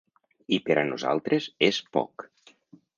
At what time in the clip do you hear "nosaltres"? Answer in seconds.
0.87-1.49